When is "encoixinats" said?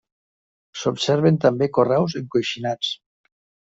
2.23-2.95